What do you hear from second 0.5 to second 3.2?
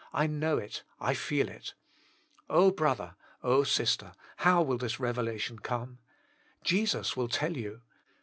it, I feel it." Oh I brother,